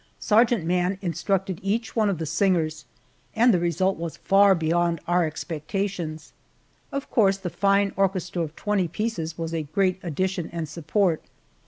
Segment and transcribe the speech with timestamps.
[0.19, 2.85] Sergeant Mann instructed each one of the singers,
[3.35, 6.33] and the result was far beyond our expectations.
[6.91, 11.21] Of course the fine orchestra of twenty pieces was a great addition and support.